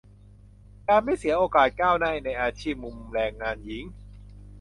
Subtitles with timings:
[0.87, 3.83] -การไม่เสียโอกาสก้าวหน้าในอาชีพ มุมแรงงานหญิง